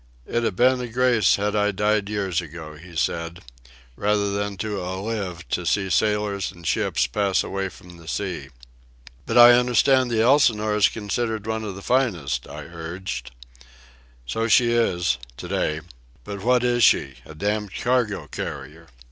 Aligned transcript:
"It'd 0.25 0.45
a 0.45 0.51
ben 0.51 0.79
a 0.81 0.87
grace 0.87 1.35
had 1.35 1.55
I 1.55 1.69
died 1.69 2.09
years 2.09 2.41
ago," 2.41 2.75
he 2.75 2.95
said, 2.95 3.41
"rather 3.95 4.31
than 4.31 4.57
to 4.57 4.83
a 4.83 4.99
lived 4.99 5.51
to 5.51 5.63
see 5.63 5.91
sailors 5.91 6.51
an' 6.51 6.63
ships 6.63 7.05
pass 7.05 7.43
away 7.43 7.69
from 7.69 7.97
the 7.97 8.07
sea." 8.07 8.49
"But 9.27 9.37
I 9.37 9.51
understand 9.51 10.09
the 10.09 10.19
Elsinore 10.19 10.75
is 10.75 10.89
considered 10.89 11.45
one 11.45 11.63
of 11.63 11.75
the 11.75 11.83
finest," 11.83 12.47
I 12.47 12.63
urged. 12.63 13.29
"So 14.25 14.47
she 14.47 14.71
is... 14.71 15.19
to 15.37 15.47
day. 15.47 15.81
But 16.23 16.41
what 16.43 16.63
is 16.63 16.83
she?—a 16.83 17.35
damned 17.35 17.75
cargo 17.75 18.25
carrier. 18.25 18.87